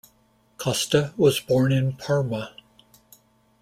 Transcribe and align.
Costa 0.57 1.13
was 1.15 1.39
born 1.39 1.71
in 1.71 1.93
Parma. 1.95 2.55